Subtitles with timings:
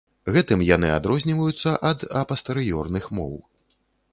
[0.35, 3.33] Гэтым яны адрозніваюцца ад апастэрыёрных моў.